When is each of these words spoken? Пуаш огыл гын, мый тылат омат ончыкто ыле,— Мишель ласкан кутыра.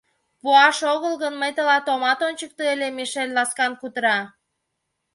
Пуаш 0.41 0.77
огыл 0.93 1.13
гын, 1.21 1.33
мый 1.41 1.51
тылат 1.55 1.85
омат 1.93 2.19
ончыкто 2.27 2.63
ыле,— 2.73 2.87
Мишель 2.97 3.35
ласкан 3.37 3.73
кутыра. 3.81 4.19